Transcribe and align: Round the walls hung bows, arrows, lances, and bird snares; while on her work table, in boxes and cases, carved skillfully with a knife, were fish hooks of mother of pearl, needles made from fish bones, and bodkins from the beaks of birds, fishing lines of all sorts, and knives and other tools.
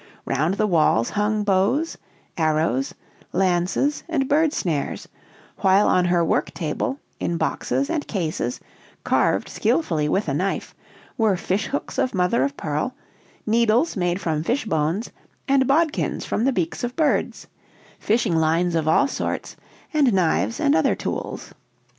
Round 0.25 0.55
the 0.55 0.65
walls 0.65 1.11
hung 1.11 1.43
bows, 1.43 1.95
arrows, 2.35 2.95
lances, 3.33 4.03
and 4.09 4.27
bird 4.27 4.51
snares; 4.51 5.07
while 5.59 5.87
on 5.87 6.05
her 6.05 6.25
work 6.25 6.51
table, 6.55 6.97
in 7.19 7.37
boxes 7.37 7.87
and 7.87 8.07
cases, 8.07 8.59
carved 9.03 9.47
skillfully 9.47 10.09
with 10.09 10.27
a 10.27 10.33
knife, 10.33 10.73
were 11.19 11.37
fish 11.37 11.67
hooks 11.67 11.99
of 11.99 12.15
mother 12.15 12.43
of 12.43 12.57
pearl, 12.57 12.95
needles 13.45 13.95
made 13.95 14.19
from 14.19 14.41
fish 14.43 14.65
bones, 14.65 15.11
and 15.47 15.67
bodkins 15.67 16.25
from 16.25 16.45
the 16.45 16.51
beaks 16.51 16.83
of 16.83 16.95
birds, 16.95 17.45
fishing 17.99 18.35
lines 18.35 18.73
of 18.73 18.87
all 18.87 19.07
sorts, 19.07 19.55
and 19.93 20.13
knives 20.13 20.59
and 20.59 20.73
other 20.75 20.95
tools. 20.95 21.53